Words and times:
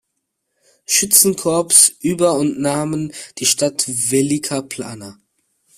Schützenkorps 0.87 1.89
über 1.99 2.33
und 2.33 2.59
nahmen 2.59 3.13
die 3.37 3.45
Stadt 3.45 3.85
Velika 3.87 4.63
Plana. 4.63 5.19